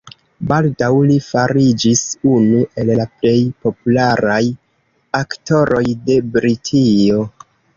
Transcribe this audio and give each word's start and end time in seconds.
Baldaŭ 0.51 0.87
li 1.09 1.17
fariĝis 1.25 2.01
unu 2.37 2.63
el 2.83 2.91
la 3.01 3.05
plej 3.19 3.35
popularaj 3.67 4.41
aktoroj 5.23 5.85
de 6.09 6.19
Britio. 6.35 7.25